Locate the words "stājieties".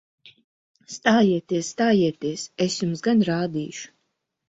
0.93-1.71, 1.77-2.49